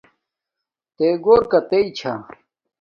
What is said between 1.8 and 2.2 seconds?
ثھا